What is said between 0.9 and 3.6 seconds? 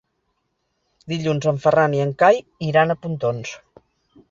Dilluns en Ferran i en Cai iran a Pontons.